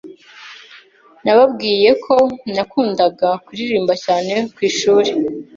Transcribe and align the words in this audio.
Nababwiyeko 1.23 2.13
nakundaga 2.55 3.29
kuririmba 3.45 3.93
cyane 4.05 4.33
ku 4.53 4.59
ishuri, 4.69 5.09